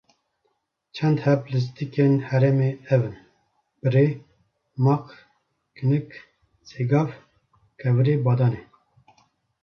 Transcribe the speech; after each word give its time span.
çend 0.95 1.17
heb 1.25 1.41
lîstikên 1.51 2.13
herêmê 2.27 2.69
ev 2.93 3.01
in: 3.09 3.15
Birê, 3.81 4.05
maq, 4.85 5.03
qinik, 5.75 6.09
sêgav, 6.69 7.09
kevirê 7.79 8.15
badanê 8.25 8.61